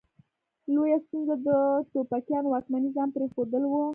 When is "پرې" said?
3.15-3.25